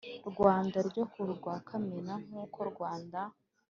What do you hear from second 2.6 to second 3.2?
Rwanda